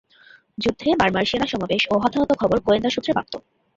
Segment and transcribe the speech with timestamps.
[0.57, 3.33] যুদ্ধে বার্মার সেনা সমাবেশ ও হতাহতের খবর গোয়েন্দা সূত্রে প্রাপ্ত।